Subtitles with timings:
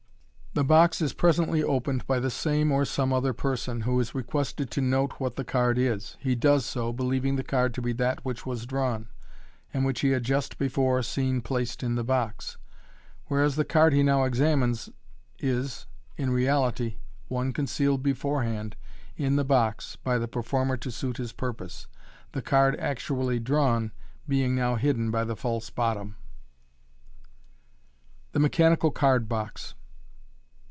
[0.53, 4.69] The box is presently opened by the same or some other person, who is requested
[4.71, 6.17] to note what the MODERN MAGIC m card is.
[6.19, 9.07] He does so, believing the card to be that which was drawn,
[9.73, 12.57] and which he had just before seen plactd in the box;
[13.27, 14.89] whereas the card he now examines
[15.39, 15.85] is,
[16.17, 16.97] in reality,
[17.29, 18.75] one concealed beforehand
[19.15, 21.87] in the box by the performer to suit his purpose,
[22.33, 23.93] the card actually drawn
[24.27, 26.17] being now hidden by the false bottom.
[28.33, 29.75] The Mechanical Card box.